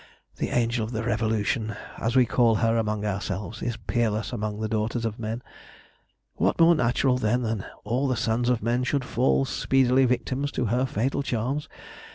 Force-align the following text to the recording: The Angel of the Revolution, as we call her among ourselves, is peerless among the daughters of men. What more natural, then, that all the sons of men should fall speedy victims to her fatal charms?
The 0.37 0.49
Angel 0.49 0.83
of 0.83 0.89
the 0.93 1.03
Revolution, 1.03 1.75
as 1.99 2.15
we 2.15 2.25
call 2.25 2.55
her 2.55 2.75
among 2.75 3.05
ourselves, 3.05 3.61
is 3.61 3.77
peerless 3.77 4.33
among 4.33 4.59
the 4.59 4.67
daughters 4.67 5.05
of 5.05 5.19
men. 5.19 5.43
What 6.37 6.59
more 6.59 6.73
natural, 6.73 7.19
then, 7.19 7.43
that 7.43 7.69
all 7.83 8.07
the 8.07 8.17
sons 8.17 8.49
of 8.49 8.63
men 8.63 8.83
should 8.83 9.05
fall 9.05 9.45
speedy 9.45 10.05
victims 10.05 10.51
to 10.53 10.65
her 10.73 10.87
fatal 10.87 11.21
charms? 11.21 11.69